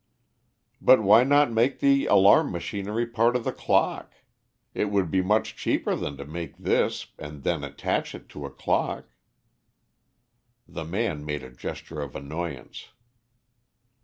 [0.81, 4.15] "But why not make the alarm machinery part of the clock?
[4.73, 8.49] It would be much cheaper than to make this and then attach it to a
[8.49, 9.09] clock."
[10.67, 12.87] The man made a gesture of annoyance.